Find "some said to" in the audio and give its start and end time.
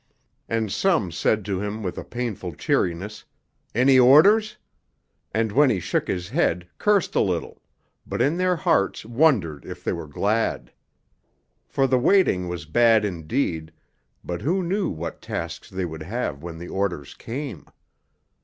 0.71-1.61